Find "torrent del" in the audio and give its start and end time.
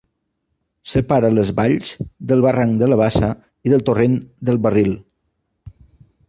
3.91-4.59